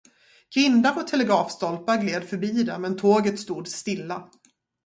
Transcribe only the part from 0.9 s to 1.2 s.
och